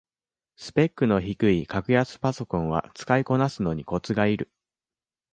[0.55, 4.51] スペックの低い格安パソコンは使いこなすのにコツがいる